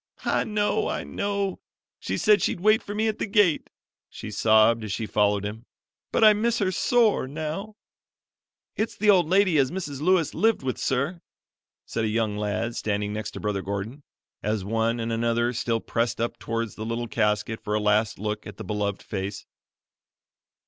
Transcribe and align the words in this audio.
"I 0.25 0.45
know, 0.45 0.87
I 0.87 1.03
know: 1.03 1.59
she 1.99 2.17
said 2.17 2.41
she'd 2.41 2.59
wait 2.59 2.81
for 2.81 2.95
me 2.95 3.07
at 3.07 3.19
the 3.19 3.27
gate," 3.27 3.69
she 4.09 4.31
sobbed 4.31 4.83
as 4.83 4.91
she 4.91 5.05
followed 5.05 5.45
him; 5.45 5.67
"but 6.11 6.23
I 6.23 6.33
miss 6.33 6.57
her 6.57 6.71
sore 6.71 7.27
now." 7.27 7.75
"It's 8.75 8.95
the 8.97 9.11
old 9.11 9.29
lady 9.29 9.59
as 9.59 9.69
Mrs. 9.69 10.01
Lewis 10.01 10.33
lived 10.33 10.63
with 10.63 10.79
sir," 10.79 11.21
said 11.85 12.03
a 12.03 12.07
young 12.07 12.35
lad 12.35 12.75
standing 12.75 13.13
next 13.13 13.29
to 13.35 13.39
Brother 13.39 13.61
Gordon, 13.61 14.01
as 14.41 14.65
one 14.65 14.99
and 14.99 15.11
another 15.13 15.53
still 15.53 15.79
pressed 15.79 16.19
up 16.19 16.39
towards 16.39 16.73
the 16.73 16.83
little 16.83 17.07
casket 17.07 17.63
for 17.63 17.75
a 17.75 17.79
last 17.79 18.17
look 18.17 18.47
at 18.47 18.57
the 18.57 18.63
beloved 18.63 19.03
face. 19.03 19.45